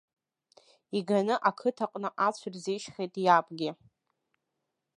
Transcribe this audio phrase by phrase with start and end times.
[0.97, 3.71] Иганы ақыҭаҟны ацә рзишьхьеит иабгьы.